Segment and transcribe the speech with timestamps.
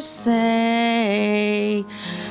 [0.00, 1.84] say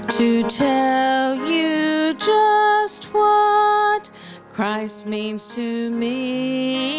[0.10, 4.10] to tell you just what
[4.50, 6.99] Christ means to me.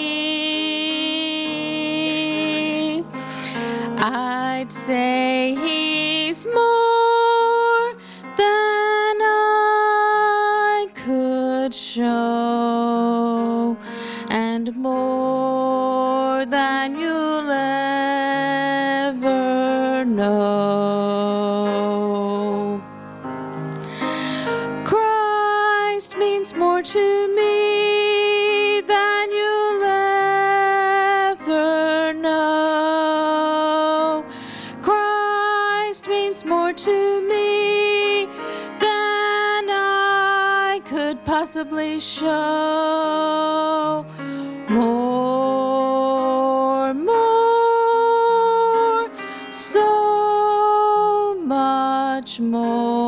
[36.30, 38.26] Means more to me
[38.78, 44.06] than I could possibly show.
[44.68, 49.10] More, more,
[49.50, 52.99] so much more,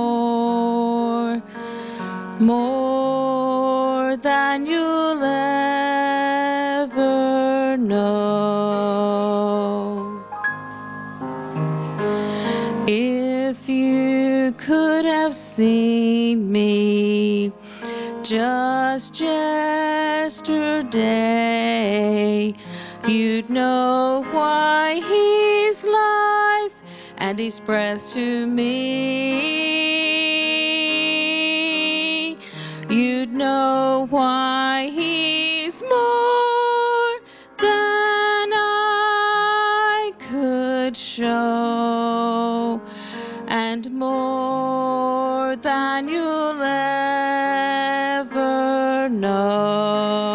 [19.11, 22.55] just yesterday,
[23.09, 26.83] you'd know why he's life
[27.19, 29.52] and he's breath to me.
[49.21, 50.33] Know.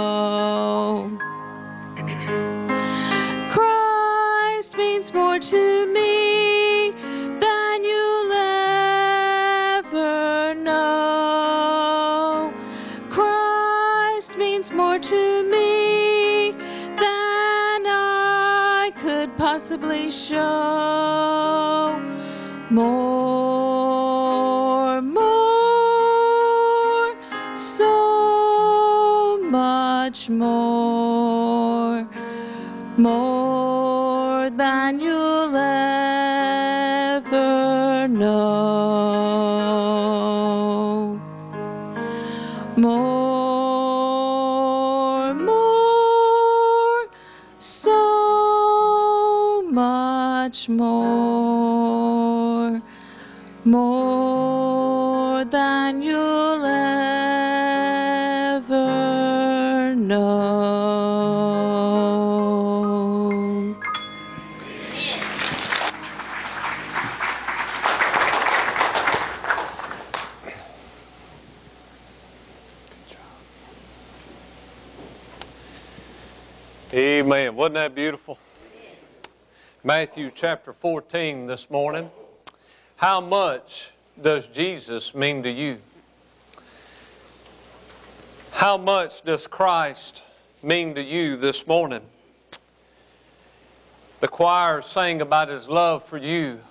[3.50, 6.92] Christ means more to me
[7.40, 8.32] than you'll
[9.82, 12.54] ever know.
[13.10, 22.00] Christ means more to me than I could possibly show.
[22.70, 23.07] More,
[30.48, 31.07] much
[77.28, 77.58] Amen.
[77.58, 78.40] Wasn't that beautiful?
[79.84, 82.10] Matthew chapter 14 this morning.
[82.96, 85.80] How much does Jesus mean to you?
[88.52, 90.24] How much does Christ
[90.64, 92.00] mean to you this morning?
[94.22, 96.62] The choir sang about his love for you,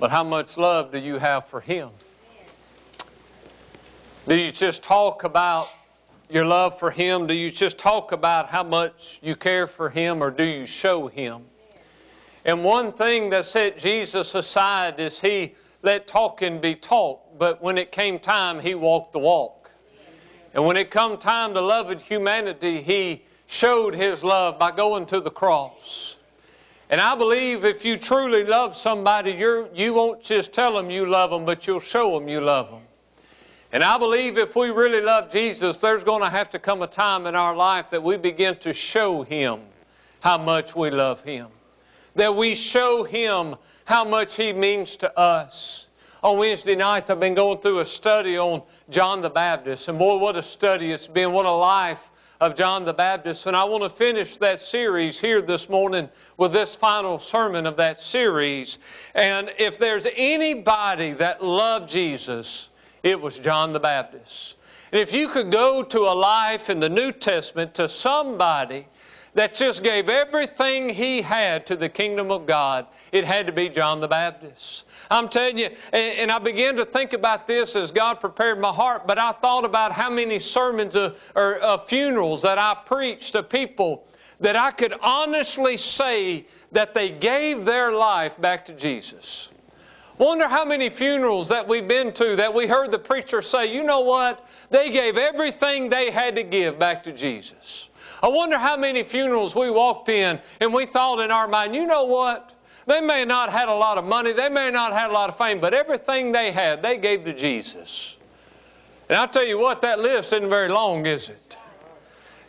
[0.00, 1.90] but how much love do you have for him?
[4.26, 5.68] Do you just talk about
[6.28, 7.26] your love for Him?
[7.26, 11.08] Do you just talk about how much you care for Him or do you show
[11.08, 11.44] Him?
[12.44, 17.78] And one thing that set Jesus aside is He let talking be talk, but when
[17.78, 19.70] it came time, He walked the walk.
[20.54, 25.20] And when it come time to loving humanity, He showed His love by going to
[25.20, 26.16] the cross.
[26.90, 31.04] And I believe if you truly love somebody, you're, you won't just tell them you
[31.04, 32.87] love them, but you'll show them you love them.
[33.70, 36.86] And I believe if we really love Jesus, there's going to have to come a
[36.86, 39.60] time in our life that we begin to show Him
[40.20, 41.48] how much we love Him.
[42.14, 45.88] That we show Him how much He means to us.
[46.22, 49.86] On Wednesday nights, I've been going through a study on John the Baptist.
[49.88, 51.32] And boy, what a study it's been.
[51.32, 52.10] What a life
[52.40, 53.46] of John the Baptist.
[53.46, 57.76] And I want to finish that series here this morning with this final sermon of
[57.76, 58.78] that series.
[59.14, 62.70] And if there's anybody that loved Jesus,
[63.08, 64.56] it was John the Baptist.
[64.92, 68.86] And if you could go to a life in the New Testament to somebody
[69.34, 73.68] that just gave everything he had to the kingdom of God, it had to be
[73.68, 74.84] John the Baptist.
[75.10, 79.06] I'm telling you, and, I began to think about this as God prepared my heart,
[79.06, 84.06] but I thought about how many sermons or funerals that I preached to people
[84.40, 89.50] that I could honestly say that they gave their life back to Jesus.
[90.18, 93.84] Wonder how many funerals that we've been to that we heard the preacher say, you
[93.84, 94.46] know what?
[94.70, 97.88] They gave everything they had to give back to Jesus.
[98.20, 101.86] I wonder how many funerals we walked in and we thought in our mind, you
[101.86, 102.54] know what?
[102.86, 105.36] They may not had a lot of money, they may not had a lot of
[105.36, 108.16] fame, but everything they had, they gave to Jesus.
[109.08, 111.47] And I'll tell you what, that list isn't very long, is it?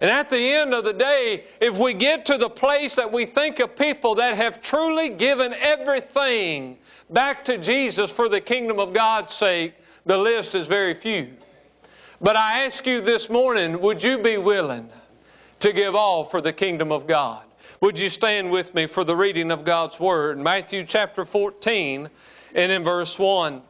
[0.02, 3.26] And at the end of the day, if we get to the place that we
[3.26, 6.78] think of people that have truly given everything
[7.10, 9.74] back to Jesus for the kingdom of God's sake,
[10.06, 11.30] the list is very few.
[12.22, 14.90] But I ask you this morning, would you be willing
[15.60, 17.44] to give all for the kingdom of God?
[17.82, 20.38] Would you stand with me for the reading of God's Word?
[20.38, 22.10] Matthew chapter 14
[22.56, 23.62] and in verse 1.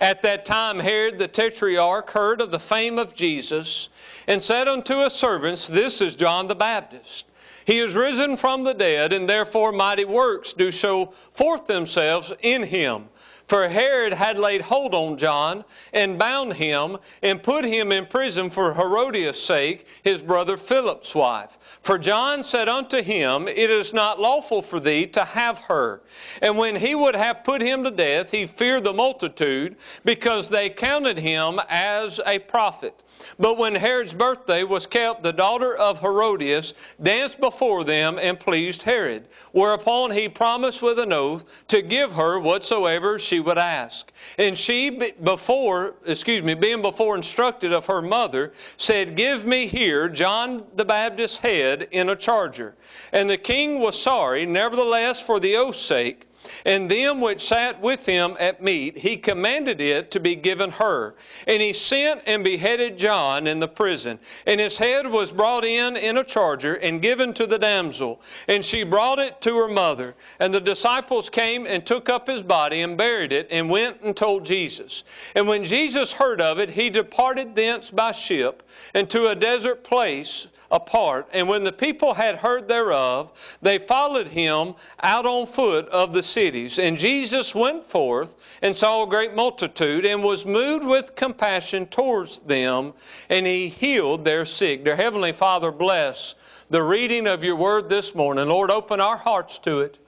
[0.00, 3.88] At that time, Herod the Tetrarch heard of the fame of Jesus
[4.28, 7.24] and said unto his servants, This is John the Baptist.
[7.64, 12.62] He is risen from the dead, and therefore mighty works do show forth themselves in
[12.62, 13.08] him.
[13.46, 15.64] For Herod had laid hold on John
[15.94, 21.56] and bound him and put him in prison for Herodias' sake, his brother Philip's wife.
[21.82, 26.02] For John said unto him, It is not lawful for thee to have her.
[26.42, 30.68] And when he would have put him to death, he feared the multitude, because they
[30.68, 32.94] counted him as a prophet.
[33.38, 38.82] But when Herod's birthday was kept, the daughter of Herodias danced before them and pleased
[38.82, 39.26] Herod.
[39.52, 44.12] Whereupon he promised with an oath to give her whatsoever she would ask.
[44.38, 50.08] And she, before, excuse me, being before instructed of her mother, said, Give me here
[50.08, 52.76] John the Baptist's head in a charger.
[53.12, 56.27] And the king was sorry, nevertheless, for the oath's sake.
[56.64, 61.14] And them which sat with him at meat, he commanded it to be given her.
[61.46, 64.18] And he sent and beheaded John in the prison.
[64.46, 68.20] And his head was brought in in a charger and given to the damsel.
[68.46, 70.14] And she brought it to her mother.
[70.38, 74.16] And the disciples came and took up his body and buried it and went and
[74.16, 75.04] told Jesus.
[75.34, 78.62] And when Jesus heard of it, he departed thence by ship
[78.94, 81.28] and to a desert place apart.
[81.32, 83.30] And when the people had heard thereof,
[83.62, 86.78] they followed him out on foot of the cities.
[86.78, 92.40] And Jesus went forth and saw a great multitude and was moved with compassion towards
[92.40, 92.92] them,
[93.28, 94.84] and he healed their sick.
[94.84, 96.34] Dear Heavenly Father, bless
[96.70, 98.48] the reading of your word this morning.
[98.48, 99.98] Lord, open our hearts to it.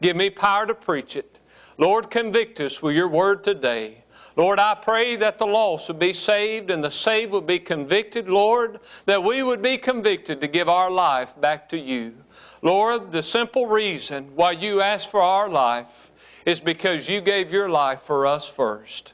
[0.00, 1.38] Give me power to preach it.
[1.76, 4.02] Lord, convict us with your word today.
[4.38, 8.28] Lord, I pray that the lost would be saved and the saved would be convicted,
[8.28, 12.14] Lord, that we would be convicted to give our life back to you.
[12.62, 16.12] Lord, the simple reason why you asked for our life
[16.46, 19.12] is because you gave your life for us first.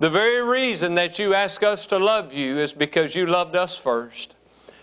[0.00, 3.78] The very reason that you ask us to love you is because you loved us
[3.78, 4.34] first.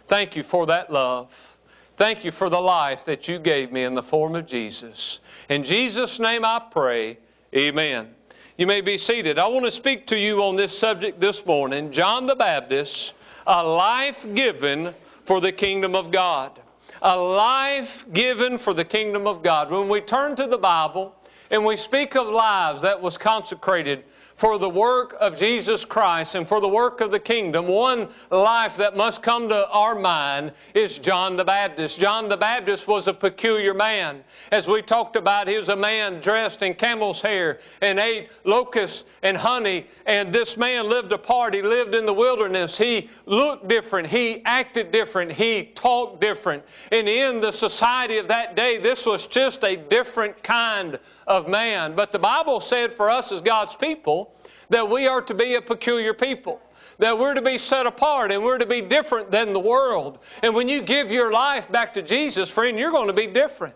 [0.07, 1.57] Thank you for that love.
[1.95, 5.19] Thank you for the life that you gave me in the form of Jesus.
[5.47, 7.19] In Jesus' name I pray,
[7.55, 8.15] amen.
[8.57, 9.37] You may be seated.
[9.37, 13.13] I want to speak to you on this subject this morning John the Baptist,
[13.45, 14.93] a life given
[15.25, 16.57] for the kingdom of God.
[17.01, 19.71] A life given for the kingdom of God.
[19.71, 21.13] When we turn to the Bible
[21.51, 24.05] and we speak of lives that was consecrated
[24.37, 28.75] for the work of Jesus Christ and for the work of the kingdom, one life
[28.77, 31.99] that must come to our mind is John the Baptist.
[31.99, 34.23] John the Baptist was a peculiar man.
[34.51, 39.05] As we talked about, he was a man dressed in camel's hair and ate locusts
[39.23, 39.85] and honey.
[40.05, 41.53] And this man lived apart.
[41.53, 42.77] He lived in the wilderness.
[42.77, 44.09] He looked different.
[44.09, 45.31] He acted different.
[45.31, 46.63] He talked different.
[46.91, 51.95] And in the society of that day, this was just a different kind of man.
[51.95, 54.24] But the Bible said for us as God's people,
[54.69, 56.61] that we are to be a peculiar people.
[56.99, 60.19] That we're to be set apart and we're to be different than the world.
[60.41, 63.75] And when you give your life back to Jesus, friend, you're going to be different.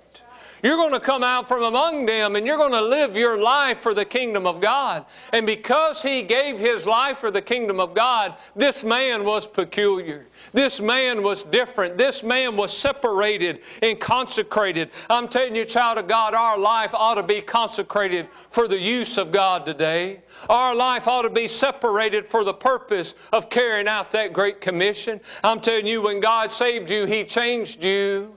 [0.62, 3.80] You're going to come out from among them and you're going to live your life
[3.80, 5.06] for the kingdom of God.
[5.32, 10.26] And because he gave his life for the kingdom of God, this man was peculiar.
[10.52, 11.98] This man was different.
[11.98, 14.90] This man was separated and consecrated.
[15.10, 19.18] I'm telling you, child of God, our life ought to be consecrated for the use
[19.18, 20.22] of God today.
[20.48, 25.20] Our life ought to be separated for the purpose of carrying out that great commission.
[25.44, 28.36] I'm telling you, when God saved you, He changed you.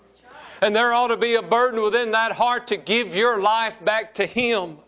[0.60, 4.14] And there ought to be a burden within that heart to give your life back
[4.14, 4.78] to Him.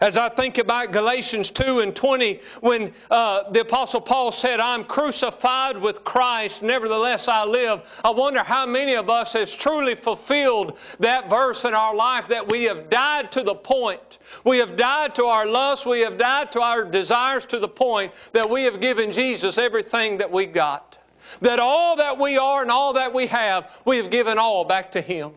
[0.00, 4.84] As I think about Galatians 2 and 20, when uh, the Apostle Paul said, I'm
[4.84, 10.78] crucified with Christ, nevertheless I live, I wonder how many of us has truly fulfilled
[11.00, 14.18] that verse in our life that we have died to the point.
[14.44, 18.12] We have died to our lusts, we have died to our desires to the point
[18.32, 20.98] that we have given Jesus everything that we got.
[21.40, 24.92] That all that we are and all that we have, we have given all back
[24.92, 25.32] to Him.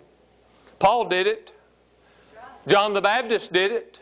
[0.80, 1.54] Paul did it.
[2.68, 4.00] John the Baptist did it.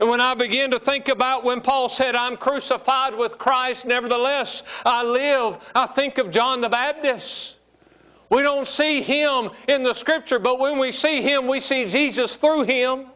[0.00, 4.62] And when I begin to think about when Paul said, I'm crucified with Christ, nevertheless
[4.84, 7.58] I live, I think of John the Baptist.
[8.30, 12.36] We don't see him in the Scripture, but when we see him, we see Jesus
[12.36, 13.06] through him.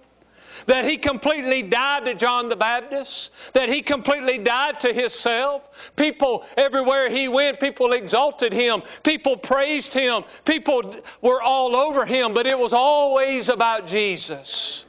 [0.67, 5.93] That he completely died to John the Baptist, that he completely died to himself.
[5.97, 12.35] People, everywhere he went, people exalted him, people praised him, people were all over him,
[12.35, 14.85] but it was always about Jesus.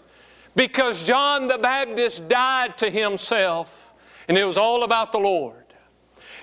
[0.55, 3.93] Because John the Baptist died to himself,
[4.27, 5.55] and it was all about the Lord.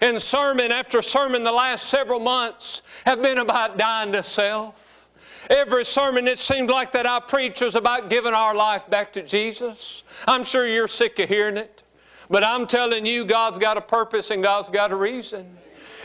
[0.01, 5.09] And sermon after sermon the last several months have been about dying to self.
[5.49, 9.23] Every sermon it seems like that I preach is about giving our life back to
[9.23, 10.03] Jesus.
[10.27, 11.83] I'm sure you're sick of hearing it.
[12.29, 15.57] But I'm telling you, God's got a purpose and God's got a reason.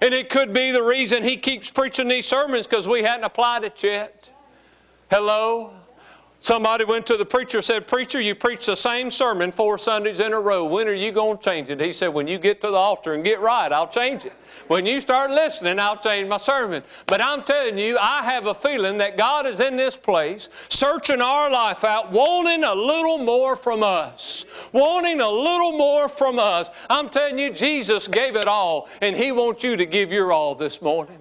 [0.01, 3.63] And it could be the reason He keeps preaching these sermons because we hadn't applied
[3.63, 4.29] it yet.
[5.09, 5.73] Hello?
[6.43, 10.19] Somebody went to the preacher and said, Preacher, you preach the same sermon four Sundays
[10.19, 10.65] in a row.
[10.65, 11.79] When are you going to change it?
[11.79, 14.33] He said, When you get to the altar and get right, I'll change it.
[14.67, 16.81] When you start listening, I'll change my sermon.
[17.05, 21.21] But I'm telling you, I have a feeling that God is in this place, searching
[21.21, 24.43] our life out, wanting a little more from us.
[24.71, 26.71] Wanting a little more from us.
[26.89, 30.55] I'm telling you, Jesus gave it all, and He wants you to give your all
[30.55, 31.19] this morning.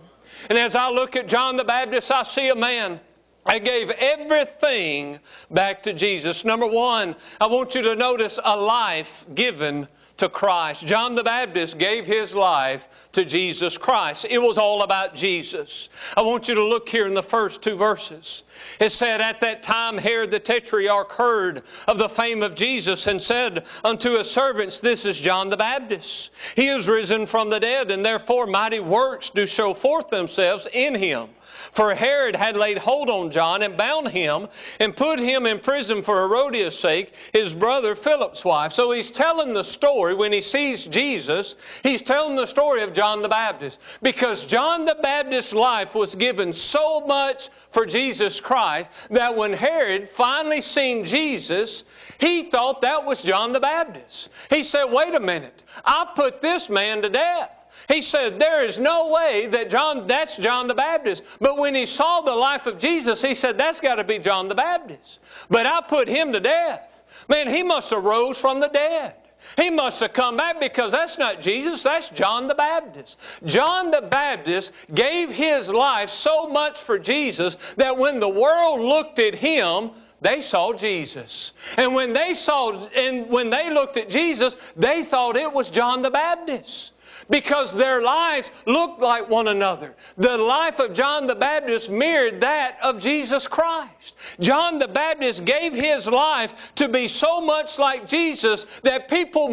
[0.48, 3.00] And as I look at John the Baptist, I see a man
[3.46, 5.18] I gave everything
[5.50, 6.44] back to Jesus.
[6.44, 9.88] Number one, I want you to notice a life given
[10.20, 10.86] to Christ.
[10.86, 14.26] John the Baptist gave his life to Jesus Christ.
[14.28, 15.88] It was all about Jesus.
[16.14, 18.42] I want you to look here in the first two verses.
[18.78, 23.20] It said, At that time Herod the Tetrarch heard of the fame of Jesus and
[23.22, 26.30] said unto his servants, This is John the Baptist.
[26.54, 30.94] He is risen from the dead, and therefore mighty works do show forth themselves in
[30.94, 31.30] him.
[31.72, 34.48] For Herod had laid hold on John and bound him
[34.78, 38.72] and put him in prison for Herodias' sake, his brother Philip's wife.
[38.72, 43.22] So he's telling the story when he sees Jesus, he's telling the story of John
[43.22, 43.80] the Baptist.
[44.02, 50.08] Because John the Baptist's life was given so much for Jesus Christ that when Herod
[50.08, 51.84] finally seen Jesus,
[52.18, 54.28] he thought that was John the Baptist.
[54.48, 57.59] He said, Wait a minute, I put this man to death.
[57.90, 61.24] He said, There is no way that John, that's John the Baptist.
[61.40, 64.46] But when he saw the life of Jesus, he said, That's got to be John
[64.46, 65.18] the Baptist.
[65.48, 67.02] But I put him to death.
[67.28, 69.14] Man, he must have rose from the dead.
[69.56, 73.18] He must have come back because that's not Jesus, that's John the Baptist.
[73.44, 79.18] John the Baptist gave his life so much for Jesus that when the world looked
[79.18, 81.52] at him, they saw Jesus.
[81.76, 86.02] And when they saw and when they looked at Jesus, they thought it was John
[86.02, 86.92] the Baptist
[87.30, 89.94] because their lives looked like one another.
[90.18, 94.14] The life of John the Baptist mirrored that of Jesus Christ.
[94.40, 99.48] John the Baptist gave his life to be so much like Jesus that people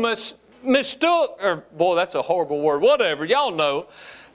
[0.63, 3.88] mistook, or boy, that's a horrible word, whatever, y'all know.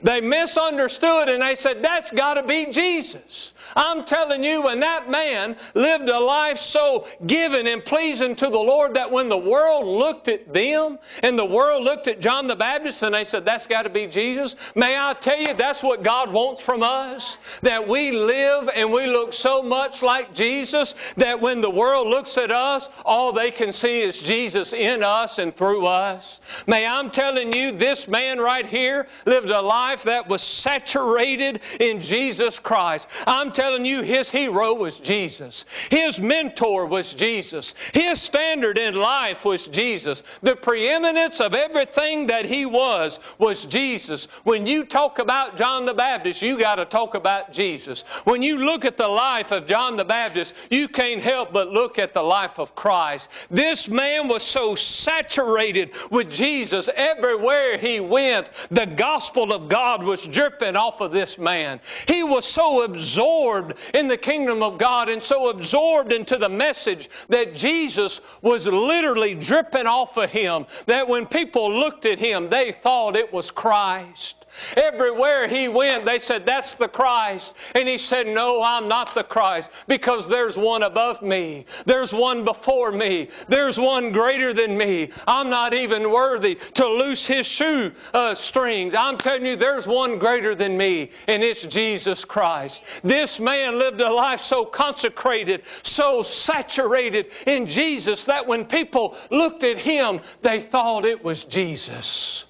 [0.03, 3.53] They misunderstood and they said, that's got to be Jesus.
[3.75, 8.59] I'm telling you, when that man lived a life so given and pleasing to the
[8.59, 12.55] Lord that when the world looked at them and the world looked at John the
[12.55, 16.03] Baptist and they said, that's got to be Jesus, may I tell you, that's what
[16.03, 17.37] God wants from us.
[17.61, 22.37] That we live and we look so much like Jesus that when the world looks
[22.37, 26.41] at us, all they can see is Jesus in us and through us.
[26.67, 31.59] May I'm telling you, this man right here lived a life life that was saturated
[31.79, 33.07] in Jesus Christ.
[33.27, 35.65] I'm telling you, his hero was Jesus.
[35.91, 37.75] His mentor was Jesus.
[37.93, 40.23] His standard in life was Jesus.
[40.41, 44.25] The preeminence of everything that he was was Jesus.
[44.43, 48.01] When you talk about John the Baptist, you got to talk about Jesus.
[48.23, 51.99] When you look at the life of John the Baptist, you can't help but look
[51.99, 53.29] at the life of Christ.
[53.51, 58.49] This man was so saturated with Jesus everywhere he went.
[58.71, 61.79] The gospel of God was dripping off of this man.
[62.07, 67.09] He was so absorbed in the kingdom of God and so absorbed into the message
[67.29, 72.71] that Jesus was literally dripping off of him that when people looked at him, they
[72.71, 74.42] thought it was Christ.
[74.77, 77.53] Everywhere he went, they said, That's the Christ.
[77.75, 81.65] And he said, No, I'm not the Christ because there's one above me.
[81.85, 83.29] There's one before me.
[83.47, 85.09] There's one greater than me.
[85.27, 88.95] I'm not even worthy to loose his shoe uh, strings.
[88.95, 92.83] I'm telling you, there's one greater than me, and it's Jesus Christ.
[93.03, 99.63] This man lived a life so consecrated, so saturated in Jesus that when people looked
[99.63, 102.45] at him, they thought it was Jesus.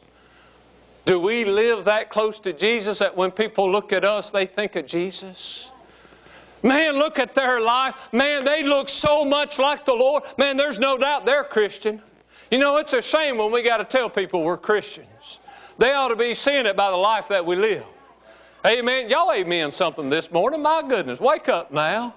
[1.05, 4.75] Do we live that close to Jesus that when people look at us, they think
[4.75, 5.71] of Jesus?
[6.61, 7.95] Man, look at their life.
[8.13, 10.23] Man, they look so much like the Lord.
[10.37, 12.01] Man, there's no doubt they're Christian.
[12.49, 15.39] You know, it's a shame when we got to tell people we're Christians.
[15.77, 17.83] They ought to be seeing it by the life that we live.
[18.65, 19.09] Amen.
[19.09, 20.61] Y'all amen something this morning.
[20.61, 22.13] My goodness, wake up now.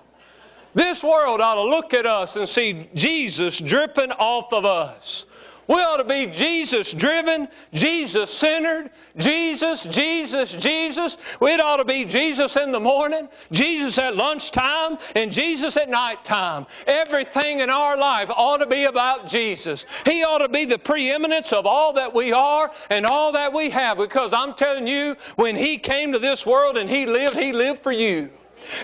[0.74, 5.24] This world ought to look at us and see Jesus dripping off of us.
[5.68, 11.16] We ought to be Jesus driven, Jesus centered, Jesus, Jesus, Jesus.
[11.40, 16.66] It ought to be Jesus in the morning, Jesus at lunchtime, and Jesus at nighttime.
[16.86, 19.86] Everything in our life ought to be about Jesus.
[20.04, 23.70] He ought to be the preeminence of all that we are and all that we
[23.70, 27.52] have because I'm telling you, when He came to this world and He lived, He
[27.52, 28.30] lived for you.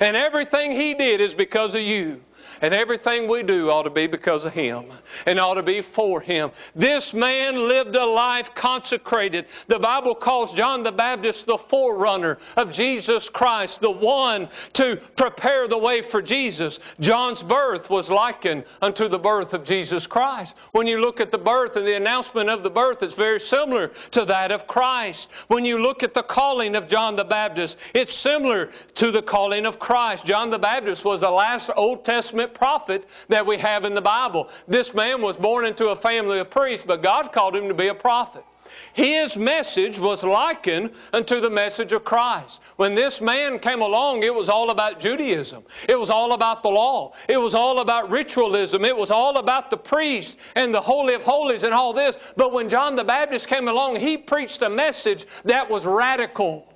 [0.01, 2.21] And everything He did is because of you.
[2.62, 4.85] And everything we do ought to be because of Him
[5.26, 6.52] and ought to be for Him.
[6.76, 9.47] This man lived a life consecrated.
[9.66, 15.66] The Bible calls John the Baptist the forerunner of Jesus Christ, the one to prepare
[15.66, 16.78] the way for Jesus.
[17.00, 20.57] John's birth was likened unto the birth of Jesus Christ.
[20.71, 23.88] When you look at the birth and the announcement of the birth, it's very similar
[24.12, 25.28] to that of Christ.
[25.49, 29.66] When you look at the calling of John the Baptist, it's similar to the calling
[29.66, 30.25] of Christ.
[30.25, 34.49] John the Baptist was the last Old Testament prophet that we have in the Bible.
[34.69, 37.89] This man was born into a family of priests, but God called him to be
[37.89, 38.45] a prophet.
[38.93, 42.63] His message was likened unto the message of Christ.
[42.77, 45.63] When this man came along, it was all about Judaism.
[45.89, 47.13] It was all about the law.
[47.29, 48.85] It was all about ritualism.
[48.85, 52.19] It was all about the priest and the Holy of Holies and all this.
[52.37, 56.72] But when John the Baptist came along, he preached a message that was radical.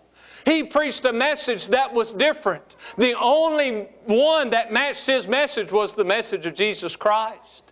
[0.46, 2.76] He preached a message that was different.
[2.96, 7.64] The only one that matched his message was the message of Jesus Christ.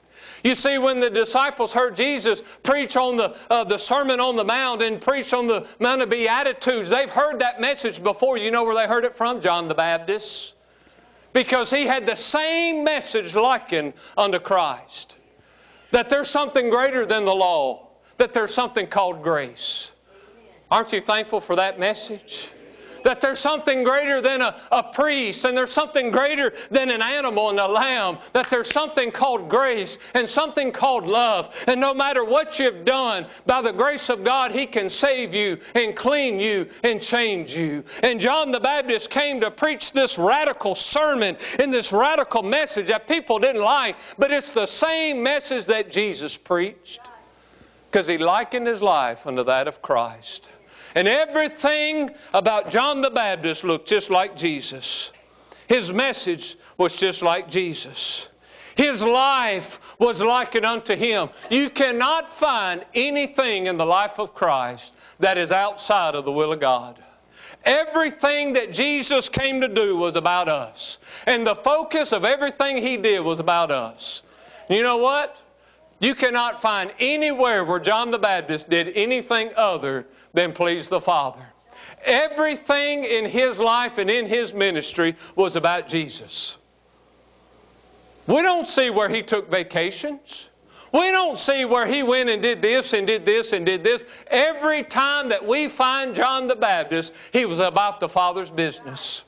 [0.42, 4.44] You see, when the disciples heard Jesus preach on the, uh, the Sermon on the
[4.44, 8.37] Mount and preach on the Mount of Beatitudes, they've heard that message before.
[8.37, 9.40] You know where they heard it from?
[9.40, 10.55] John the Baptist.
[11.33, 15.16] Because he had the same message likened unto Christ.
[15.92, 17.87] That there's something greater than the law.
[18.18, 19.92] That there's something called grace.
[20.70, 22.51] Aren't you thankful for that message?
[23.05, 27.51] That there's something greater than a, a priest and there's something greater than an animal
[27.51, 31.55] and a lamb, that there's something called grace and something called love.
[31.67, 35.59] And no matter what you've done, by the grace of God, He can save you
[35.75, 37.85] and clean you and change you.
[38.03, 43.07] And John the Baptist came to preach this radical sermon and this radical message that
[43.07, 47.01] people didn't like, but it's the same message that Jesus preached
[47.90, 50.49] because he likened his life unto that of Christ.
[50.94, 55.12] And everything about John the Baptist looked just like Jesus.
[55.66, 58.28] His message was just like Jesus.
[58.76, 61.30] His life was likened unto him.
[61.50, 66.52] You cannot find anything in the life of Christ that is outside of the will
[66.52, 66.98] of God.
[67.64, 70.98] Everything that Jesus came to do was about us.
[71.26, 74.22] And the focus of everything he did was about us.
[74.68, 75.40] You know what?
[75.98, 81.44] You cannot find anywhere where John the Baptist did anything other than please the Father.
[82.04, 86.59] Everything in his life and in his ministry was about Jesus.
[88.26, 90.48] We don't see where he took vacations.
[90.92, 94.04] We don't see where he went and did this and did this and did this.
[94.28, 99.24] Every time that we find John the Baptist, he was about the Father's business.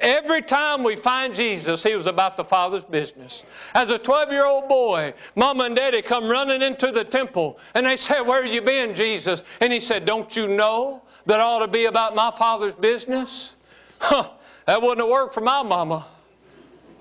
[0.00, 3.44] Every time we find Jesus, he was about the Father's business.
[3.74, 7.86] As a 12 year old boy, Mama and Daddy come running into the temple and
[7.86, 9.42] they said, Where have you been, Jesus?
[9.60, 13.54] And he said, Don't you know that ought to be about my Father's business?
[13.98, 14.28] Huh,
[14.66, 16.06] that wouldn't have worked for my mama.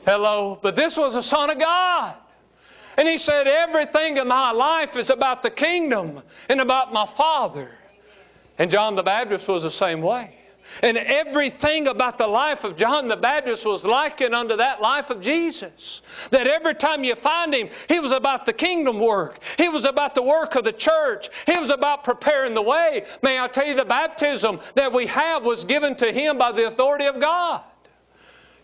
[0.06, 0.60] Hello.
[0.62, 2.16] But this was a Son of God.
[2.98, 7.72] And he said, Everything in my life is about the kingdom and about my Father.
[8.58, 10.36] And John the Baptist was the same way.
[10.82, 15.22] And everything about the life of John the Baptist was likened unto that life of
[15.22, 16.02] Jesus.
[16.32, 19.40] That every time you find him, he was about the kingdom work.
[19.58, 21.30] He was about the work of the church.
[21.46, 23.06] He was about preparing the way.
[23.22, 26.68] May I tell you, the baptism that we have was given to him by the
[26.68, 27.62] authority of God.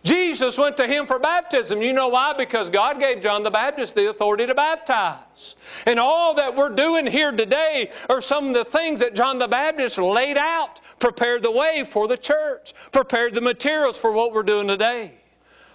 [0.04, 1.82] Jesus went to him for baptism.
[1.82, 2.34] You know why?
[2.34, 5.56] Because God gave John the Baptist the authority to baptize.
[5.86, 9.48] And all that we're doing here today are some of the things that John the
[9.48, 14.44] Baptist laid out, prepared the way for the church, prepared the materials for what we're
[14.44, 15.12] doing today.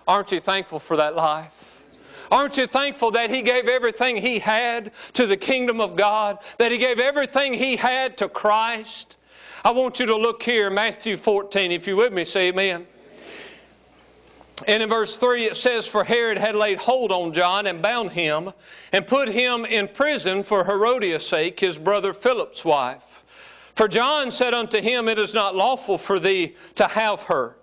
[0.08, 1.82] Aren't you thankful for that life?
[2.30, 6.38] Aren't you thankful that He gave everything He had to the kingdom of God?
[6.58, 9.16] That He gave everything He had to Christ?
[9.62, 11.72] I want you to look here, Matthew 14.
[11.72, 12.86] If you're with me, say amen.
[14.66, 18.12] And in verse 3 it says, For Herod had laid hold on John and bound
[18.12, 18.52] him
[18.92, 23.24] and put him in prison for Herodias' sake, his brother Philip's wife.
[23.74, 27.56] For John said unto him, It is not lawful for thee to have her.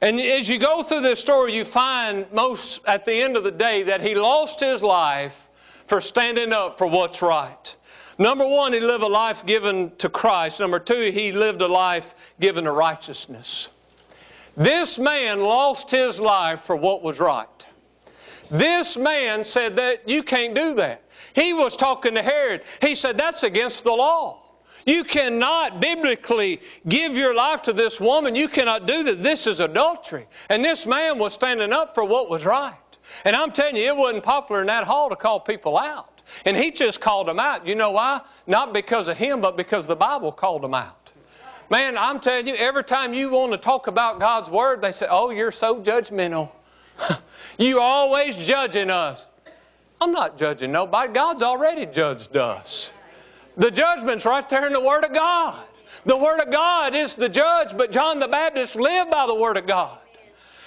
[0.00, 3.52] And as you go through this story, you find most at the end of the
[3.52, 5.48] day that he lost his life
[5.86, 7.76] for standing up for what's right.
[8.18, 10.58] Number one, he lived a life given to Christ.
[10.58, 13.68] Number two, he lived a life given to righteousness.
[14.56, 17.48] This man lost his life for what was right.
[18.50, 21.02] This man said that you can't do that.
[21.34, 22.62] He was talking to Herod.
[22.82, 24.42] He said that's against the law.
[24.84, 28.34] You cannot biblically give your life to this woman.
[28.34, 29.22] You cannot do that.
[29.22, 30.26] This is adultery.
[30.48, 32.76] And this man was standing up for what was right.
[33.24, 36.22] And I'm telling you, it wasn't popular in that hall to call people out.
[36.44, 37.66] And he just called them out.
[37.66, 38.22] You know why?
[38.46, 41.01] Not because of him, but because the Bible called them out.
[41.72, 45.06] Man, I'm telling you, every time you want to talk about God's Word, they say,
[45.08, 46.52] Oh, you're so judgmental.
[47.58, 49.24] You're always judging us.
[49.98, 51.14] I'm not judging nobody.
[51.14, 52.92] God's already judged us.
[53.56, 55.64] The judgment's right there in the Word of God.
[56.04, 59.56] The Word of God is the judge, but John the Baptist lived by the Word
[59.56, 59.96] of God.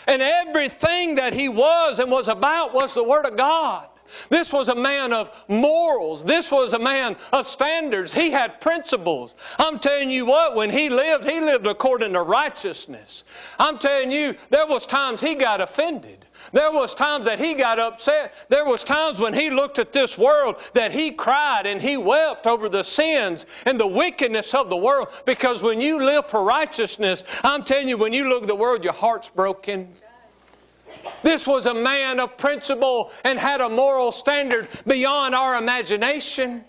[0.08, 3.88] And everything that he was and was about was the Word of God.
[4.30, 6.24] This was a man of morals.
[6.24, 8.14] This was a man of standards.
[8.14, 9.36] He had principles.
[9.58, 13.24] I'm telling you what, when he lived, he lived according to righteousness.
[13.60, 16.26] I'm telling you, there was times he got offended.
[16.52, 18.34] There was times that he got upset.
[18.50, 22.48] There was times when he looked at this world that he cried and he wept
[22.48, 25.08] over the sins and the wickedness of the world.
[25.26, 28.84] Because when you live for righteousness, I'm telling you, when you look at the world,
[28.84, 29.94] your heart's broken.
[31.24, 36.64] This was a man of principle and had a moral standard beyond our imagination.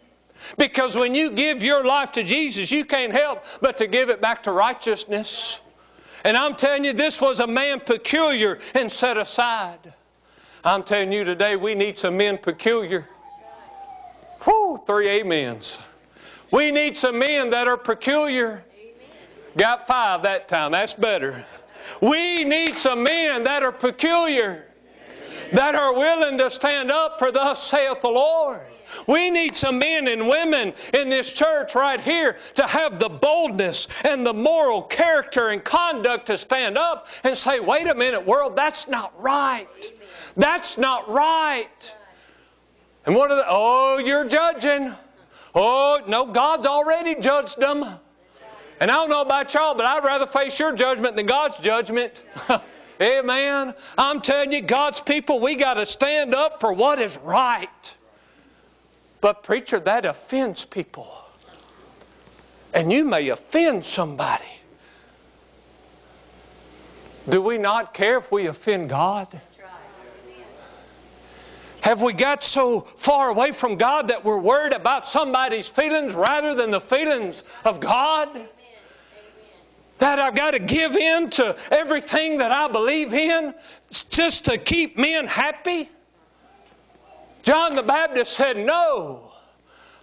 [0.59, 4.21] Because when you give your life to Jesus, you can't help but to give it
[4.21, 5.61] back to righteousness.
[6.25, 9.95] And I'm telling you, this was a man peculiar and set aside.
[10.65, 13.09] I'm telling you today, we need some men peculiar.
[14.43, 15.79] Whew, three amens.
[16.51, 18.65] We need some men that are peculiar.
[19.57, 20.73] Got five that time.
[20.73, 21.45] That's better.
[22.01, 24.65] We need some men that are peculiar,
[25.53, 28.63] that are willing to stand up for thus saith the Lord.
[29.07, 33.89] We need some men and women in this church right here to have the boldness
[34.05, 38.57] and the moral character and conduct to stand up and say, wait a minute, world,
[38.57, 39.69] that's not right.
[40.37, 41.95] That's not right.
[43.05, 44.93] And what are the, oh, you're judging.
[45.55, 47.85] Oh, no, God's already judged them.
[48.81, 52.13] And I don't know about y'all, but I'd rather face your judgment than God's judgment.
[53.01, 53.75] Amen.
[53.97, 57.95] I'm telling you, God's people, we got to stand up for what is right.
[59.21, 61.09] But, preacher, that offends people.
[62.75, 64.45] And you may offend somebody.
[67.29, 69.29] Do we not care if we offend God?
[71.81, 76.55] Have we got so far away from God that we're worried about somebody's feelings rather
[76.55, 78.29] than the feelings of God?
[79.99, 83.55] That I've got to give in to everything that I believe in
[84.11, 85.89] just to keep men happy?
[87.43, 89.23] John the Baptist said, No.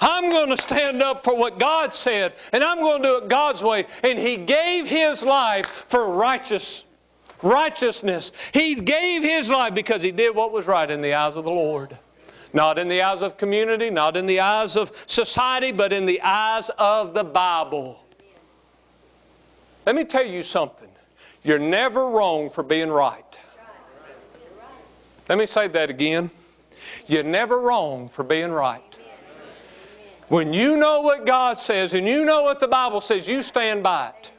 [0.02, 3.30] I'm going to stand up for what God said, and I'm going to do it
[3.30, 3.86] God's way.
[4.04, 6.84] And he gave his life for righteous,
[7.42, 8.34] righteousness.
[8.54, 11.52] He gave his life because he did what was right in the eyes of the
[11.52, 11.98] Lord.
[12.52, 16.22] Not in the eyes of community, not in the eyes of society, but in the
[16.22, 18.03] eyes of the Bible.
[19.86, 20.90] Let me tell you something.
[21.44, 23.40] You're never wrong for being right.
[25.30, 26.30] Let me say that again.
[27.08, 28.82] You're never wrong for being right.
[30.30, 33.84] When you know what God says and you know what the Bible says, you stand
[33.84, 34.32] by it.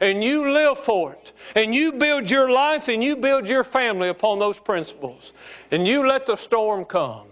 [0.00, 1.32] And you live for it.
[1.54, 5.32] And you build your life and you build your family upon those principles.
[5.70, 7.26] And you let the storm come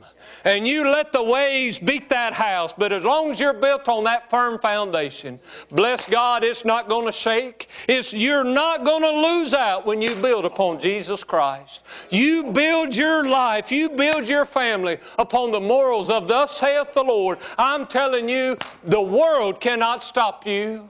[0.44, 4.04] and you let the waves beat that house, but as long as you're built on
[4.04, 5.38] that firm foundation,
[5.70, 7.68] bless God, it's not going to shake.
[7.88, 11.82] It's, you're not going to lose out when you build upon Jesus Christ.
[12.10, 17.04] You build your life, you build your family upon the morals of thus saith the
[17.04, 17.38] Lord.
[17.58, 20.88] I'm telling you, the world cannot stop you.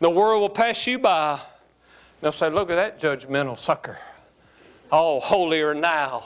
[0.00, 1.40] The world will pass you by.
[2.20, 3.98] They'll say, look at that judgmental sucker.
[4.92, 6.24] Oh, holier now.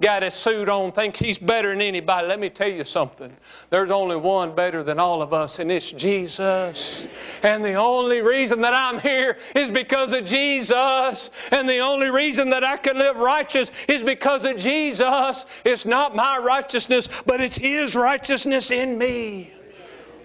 [0.00, 2.26] Got his suit on, thinks he's better than anybody.
[2.26, 3.30] Let me tell you something.
[3.68, 7.06] There's only one better than all of us, and it's Jesus.
[7.42, 11.30] And the only reason that I'm here is because of Jesus.
[11.50, 15.44] And the only reason that I can live righteous is because of Jesus.
[15.66, 19.52] It's not my righteousness, but it's His righteousness in me.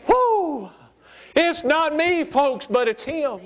[0.08, 0.70] Whoo!
[1.36, 3.42] It's not me, folks, but it's Him.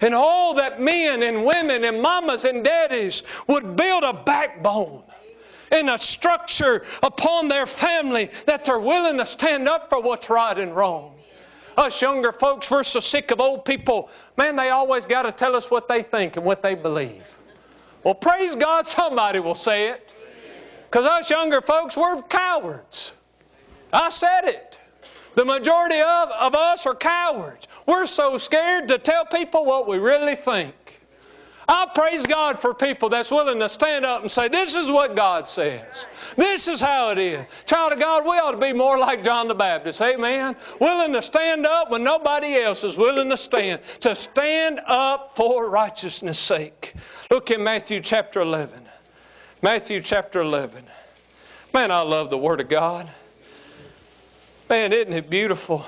[0.00, 5.02] And all that men and women and mamas and daddies would build a backbone
[5.70, 10.58] and a structure upon their family that they're willing to stand up for what's right
[10.58, 11.14] and wrong.
[11.76, 14.08] Us younger folks, we're so sick of old people.
[14.36, 17.22] Man, they always got to tell us what they think and what they believe.
[18.04, 20.14] Well, praise God, somebody will say it.
[20.84, 23.12] Because us younger folks, we're cowards.
[23.92, 24.78] I said it.
[25.34, 27.66] The majority of, of us are cowards.
[27.86, 30.74] We're so scared to tell people what we really think.
[31.66, 35.16] I praise God for people that's willing to stand up and say, This is what
[35.16, 36.06] God says.
[36.36, 37.46] This is how it is.
[37.64, 40.00] Child of God, we ought to be more like John the Baptist.
[40.02, 40.56] Amen.
[40.80, 43.80] Willing to stand up when nobody else is willing to stand.
[44.00, 46.94] To stand up for righteousness' sake.
[47.30, 48.86] Look in Matthew chapter 11.
[49.62, 50.84] Matthew chapter 11.
[51.72, 53.08] Man, I love the Word of God.
[54.68, 55.84] Man, isn't it beautiful?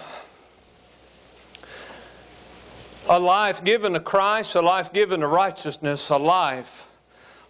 [3.08, 6.88] A life given to Christ, a life given to righteousness, a life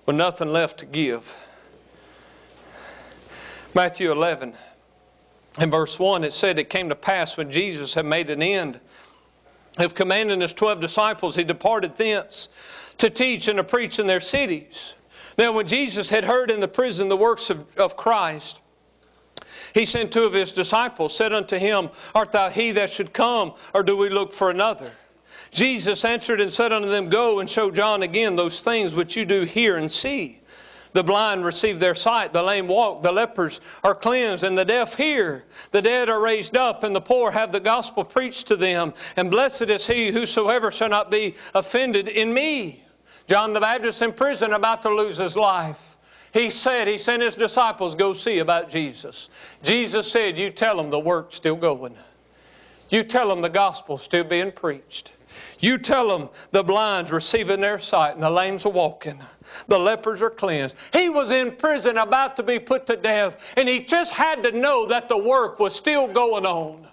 [0.05, 1.35] with nothing left to give.
[3.75, 4.55] Matthew 11
[5.59, 8.81] in verse 1 it said, It came to pass when Jesus had made an end
[9.79, 12.49] of commanding his twelve disciples, he departed thence
[12.99, 14.95] to teach and to preach in their cities.
[15.39, 18.61] Now, when Jesus had heard in the prison the works of, of Christ,
[19.75, 23.55] he sent two of his disciples, said unto him, Art thou he that should come,
[23.75, 24.91] or do we look for another?
[25.51, 29.25] Jesus answered and said unto them, Go and show John again those things which you
[29.25, 30.41] do hear and see.
[30.93, 34.97] The blind receive their sight, the lame walk, the lepers are cleansed, and the deaf
[34.97, 35.45] hear.
[35.71, 38.95] The dead are raised up, and the poor have the gospel preached to them.
[39.15, 42.83] And blessed is he whosoever shall not be offended in me.
[43.29, 45.97] John the Baptist in prison about to lose his life.
[46.33, 49.29] He said, he sent his disciples, go see about Jesus.
[49.63, 51.95] Jesus said, you tell them the work's still going.
[52.89, 55.13] You tell them the gospel's still being preached.
[55.61, 59.19] You tell them the blind's receiving their sight and the lames are walking.
[59.69, 60.77] The lepers are cleansed.
[60.93, 64.53] He was in prison about to be put to death, and he just had to
[64.53, 66.87] know that the work was still going on.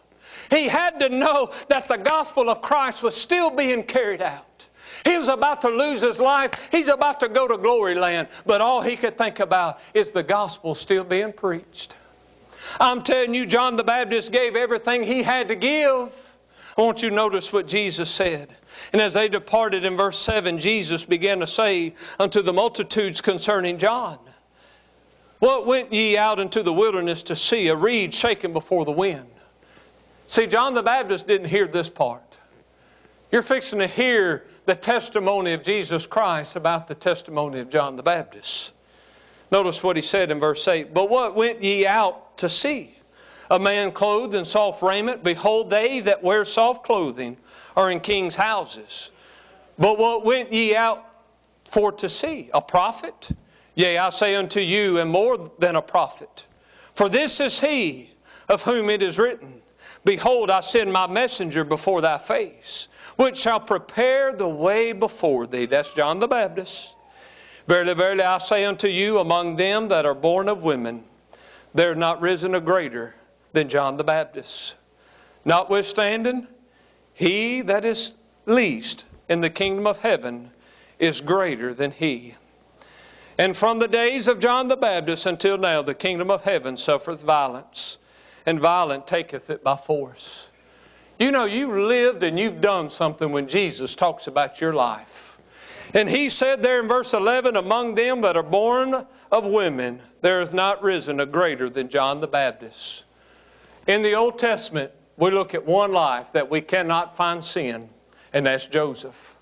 [0.50, 4.66] He had to know that the gospel of Christ was still being carried out.
[5.06, 6.52] He was about to lose his life.
[6.72, 8.30] He's about to go to glory land.
[8.46, 11.96] But all he could think about is the gospel still being preached.
[12.80, 16.23] I'm telling you, John the Baptist gave everything he had to give.
[16.76, 18.50] I want you to notice what Jesus said.
[18.92, 23.78] And as they departed in verse 7, Jesus began to say unto the multitudes concerning
[23.78, 24.18] John,
[25.40, 27.68] What went ye out into the wilderness to see?
[27.68, 29.30] A reed shaken before the wind.
[30.28, 32.38] See, John the Baptist didn't hear this part.
[33.32, 38.04] You're fixing to hear the testimony of Jesus Christ about the testimony of John the
[38.04, 38.74] Baptist.
[39.52, 42.96] Notice what he said in verse 8 But what went ye out to see?
[43.50, 47.38] A man clothed in soft raiment, behold, they that wear soft clothing
[47.76, 49.12] are in kings' houses.
[49.78, 51.04] But what went ye out
[51.66, 52.50] for to see?
[52.54, 53.30] A prophet?
[53.76, 56.46] Yea, I say unto you, and more than a prophet.
[56.94, 58.12] For this is he
[58.48, 59.62] of whom it is written,
[60.06, 65.66] Behold, I send my messenger before thy face, which shall prepare the way before thee.
[65.66, 66.96] That's John the Baptist.
[67.68, 71.04] Verily, verily, I say unto you, among them that are born of women,
[71.74, 73.16] there is not risen a greater
[73.54, 74.76] than John the Baptist.
[75.46, 76.48] Notwithstanding,
[77.14, 80.52] he that is least in the kingdom of heaven
[81.00, 82.36] is greater than he.
[83.38, 87.22] And from the days of John the Baptist until now, the kingdom of heaven suffereth
[87.22, 87.98] violence,
[88.46, 90.48] and violent taketh it by force.
[91.18, 95.40] You know, you lived and you've done something when Jesus talks about your life.
[95.94, 100.42] And he said there in verse 11, Among them that are born of women, there
[100.42, 103.04] is not risen a greater than John the Baptist.
[103.88, 107.90] In the Old Testament, we look at one life that we cannot find sin,
[108.32, 109.36] and that's Joseph.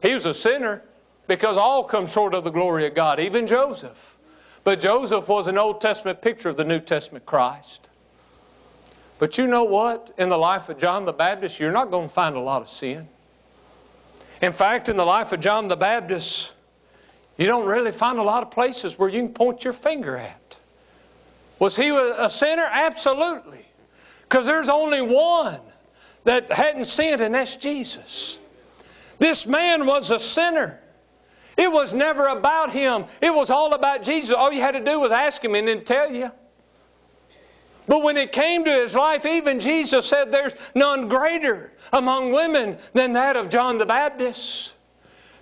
[0.00, 0.82] He was a sinner
[1.26, 4.16] because all come short of the glory of God, even Joseph.
[4.64, 7.88] But Joseph was an Old Testament picture of the New Testament Christ.
[9.18, 10.14] But you know what?
[10.18, 12.68] In the life of John the Baptist, you're not going to find a lot of
[12.68, 13.08] sin.
[14.40, 16.54] In fact, in the life of John the Baptist,
[17.36, 20.47] you don't really find a lot of places where you can point your finger at.
[21.58, 22.66] Was he a sinner?
[22.70, 23.64] Absolutely.
[24.22, 25.60] Because there's only one
[26.24, 28.38] that hadn't sinned, and that's Jesus.
[29.18, 30.78] This man was a sinner.
[31.56, 33.06] It was never about him.
[33.20, 34.32] It was all about Jesus.
[34.32, 36.30] All you had to do was ask him and then tell you.
[37.88, 42.76] But when it came to his life, even Jesus said there's none greater among women
[42.92, 44.72] than that of John the Baptist.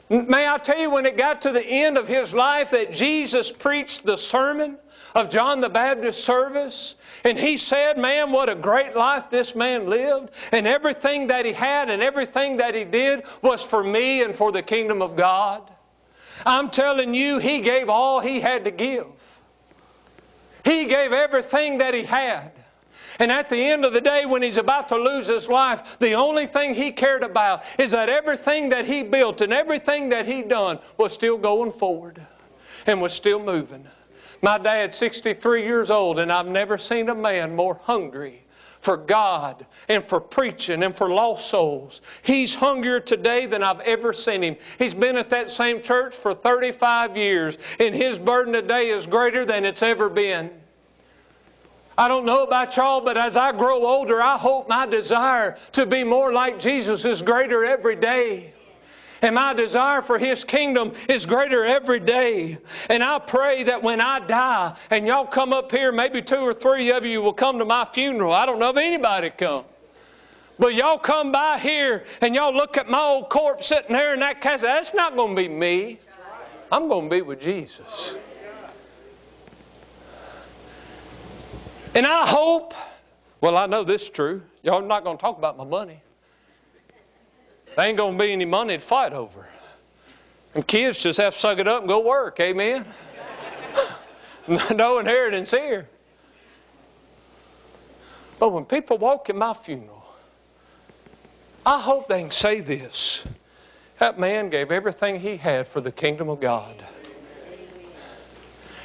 [0.08, 3.50] May I tell you, when it got to the end of his life, that Jesus
[3.50, 4.78] preached the sermon
[5.16, 9.88] of John the Baptist service, and he said, Man, what a great life this man
[9.88, 14.34] lived, and everything that he had and everything that he did was for me and
[14.34, 15.62] for the kingdom of God.
[16.44, 19.06] I'm telling you, he gave all he had to give.
[20.64, 22.52] He gave everything that he had.
[23.18, 26.12] And at the end of the day, when he's about to lose his life, the
[26.12, 30.42] only thing he cared about is that everything that he built and everything that he
[30.42, 32.20] done was still going forward
[32.86, 33.86] and was still moving.
[34.42, 38.42] My dad's 63 years old, and I've never seen a man more hungry
[38.80, 42.02] for God and for preaching and for lost souls.
[42.22, 44.56] He's hungrier today than I've ever seen him.
[44.78, 49.44] He's been at that same church for 35 years, and his burden today is greater
[49.44, 50.50] than it's ever been.
[51.98, 55.86] I don't know about y'all, but as I grow older, I hope my desire to
[55.86, 58.52] be more like Jesus is greater every day.
[59.22, 62.58] And my desire for His kingdom is greater every day.
[62.88, 66.54] And I pray that when I die and y'all come up here, maybe two or
[66.54, 68.32] three of you will come to my funeral.
[68.32, 69.64] I don't know if anybody come.
[70.58, 74.20] But y'all come by here and y'all look at my old corpse sitting there in
[74.20, 74.68] that casket.
[74.68, 75.98] That's not going to be me.
[76.72, 78.16] I'm going to be with Jesus.
[81.94, 82.74] And I hope,
[83.40, 84.42] well, I know this is true.
[84.62, 86.02] Y'all are not going to talk about my money.
[87.76, 89.46] There ain't going to be any money to fight over.
[90.54, 92.40] And kids just have to suck it up and go work.
[92.40, 92.86] Amen?
[94.74, 95.86] no inheritance here.
[98.38, 100.04] But when people walk in my funeral,
[101.66, 103.24] I hope they can say this.
[103.98, 106.82] That man gave everything he had for the kingdom of God.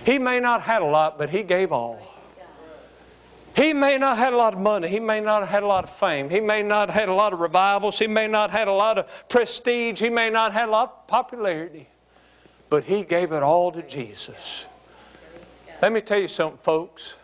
[0.05, 2.10] He may not have had a lot, but he gave all.
[3.55, 4.87] He may not have had a lot of money.
[4.87, 6.29] He may not have had a lot of fame.
[6.29, 7.99] He may not have had a lot of revivals.
[7.99, 9.99] He may not have had a lot of prestige.
[9.99, 11.87] He may not have had a lot of popularity.
[12.69, 14.65] But he gave it all to Jesus.
[15.81, 17.15] Let me tell you something, folks.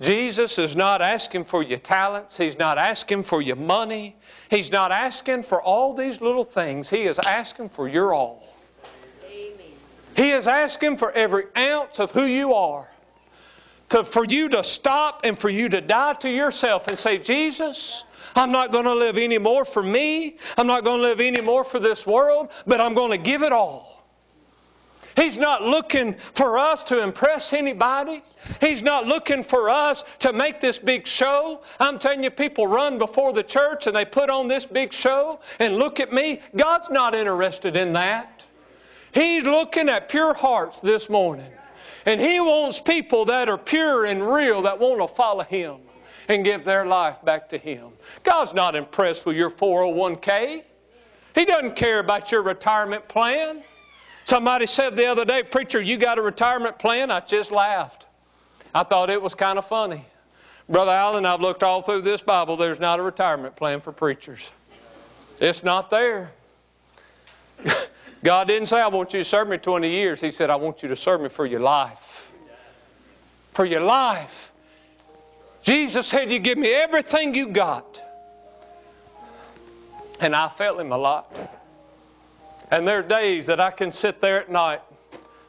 [0.00, 2.36] Jesus is not asking for your talents.
[2.36, 4.16] He's not asking for your money.
[4.50, 6.88] He's not asking for all these little things.
[6.88, 8.42] He is asking for your all.
[9.28, 9.66] Amen.
[10.16, 12.86] He is asking for every ounce of who you are
[13.90, 18.04] to, for you to stop and for you to die to yourself and say, Jesus,
[18.34, 20.36] I'm not going to live any more for me.
[20.56, 23.42] I'm not going to live any more for this world, but I'm going to give
[23.42, 23.98] it all.
[25.16, 28.22] He's not looking for us to impress anybody.
[28.60, 31.60] He's not looking for us to make this big show.
[31.80, 35.40] I'm telling you, people run before the church and they put on this big show
[35.58, 36.40] and look at me.
[36.54, 38.44] God's not interested in that.
[39.10, 41.50] He's looking at pure hearts this morning.
[42.08, 45.76] And He wants people that are pure and real that want to follow Him
[46.26, 47.90] and give their life back to Him.
[48.22, 50.62] God's not impressed with your 401k.
[51.34, 53.62] He doesn't care about your retirement plan.
[54.24, 57.10] Somebody said the other day, Preacher, you got a retirement plan?
[57.10, 58.06] I just laughed.
[58.74, 60.02] I thought it was kind of funny.
[60.66, 62.56] Brother Allen, I've looked all through this Bible.
[62.56, 64.50] There's not a retirement plan for preachers.
[65.40, 66.30] It's not there.
[68.22, 70.20] God didn't say, I want you to serve me 20 years.
[70.20, 72.32] He said, I want you to serve me for your life.
[73.52, 74.52] For your life.
[75.62, 78.02] Jesus said, You give me everything you got.
[80.20, 81.36] And I felt Him a lot.
[82.70, 84.80] And there are days that I can sit there at night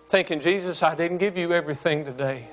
[0.09, 2.47] thinking, Jesus, I didn't give you everything today.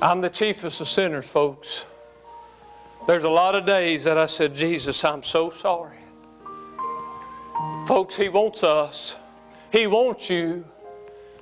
[0.00, 1.84] I'm the chiefest of sinners, folks.
[3.06, 5.96] There's a lot of days that I said, Jesus, I'm so sorry.
[7.86, 9.16] Folks, He wants us.
[9.70, 10.64] He wants you.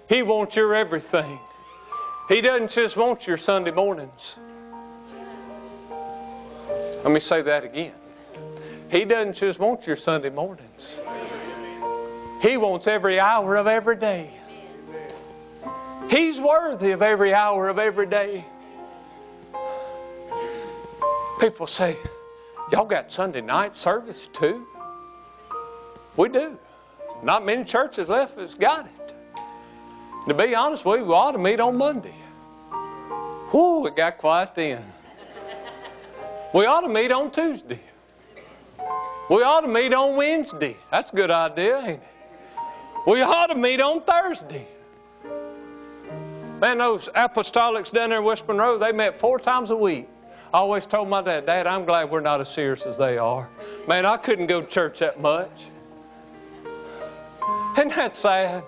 [0.08, 1.38] He wants your everything.
[2.28, 4.38] He doesn't just want your Sunday mornings.
[7.02, 7.92] Let me say that again.
[8.90, 11.00] He doesn't just want your Sunday mornings.
[12.40, 14.30] He wants every hour of every day.
[16.10, 18.44] He's worthy of every hour of every day.
[21.40, 21.96] People say,
[22.72, 24.66] Y'all got Sunday night service too?
[26.16, 26.58] We do.
[27.22, 29.14] Not many churches left that's got it.
[30.28, 32.14] To be honest we ought to meet on Monday.
[33.50, 34.84] Whew, it got quiet then.
[36.52, 37.80] We ought to meet on Tuesday.
[39.28, 40.76] We ought to meet on Wednesday.
[40.90, 42.02] That's a good idea, ain't it?
[43.06, 44.66] We ought to meet on Thursday.
[46.60, 50.08] Man, those apostolics down there in West Monroe, they met four times a week.
[50.52, 53.48] I always told my dad, Dad, I'm glad we're not as serious as they are.
[53.88, 55.66] Man, I couldn't go to church that much.
[57.76, 58.64] Isn't that sad?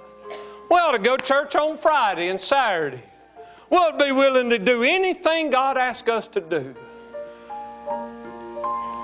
[0.69, 3.03] We ought to go to church on Friday and Saturday.
[3.71, 6.75] We ought to be willing to do anything God asks us to do.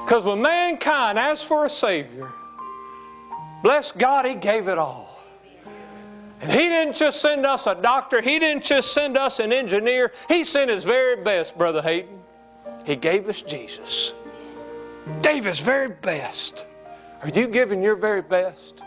[0.05, 2.31] Because when mankind asked for a Savior,
[3.63, 5.09] bless God, He gave it all.
[6.41, 10.13] And He didn't just send us a doctor, He didn't just send us an engineer,
[10.29, 12.19] He sent His very best, Brother Hayden.
[12.85, 14.15] He gave us Jesus.
[15.23, 16.67] Gave His very best.
[17.23, 18.83] Are you giving your very best?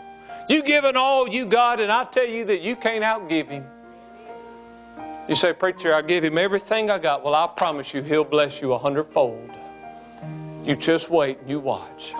[0.48, 3.64] You giving all you got, and I tell you that you can't outgive Him.
[5.28, 7.24] You say, Preacher, I give Him everything I got.
[7.24, 9.50] Well, I promise you, He'll bless you a hundredfold.
[10.64, 12.14] You just wait and you watch.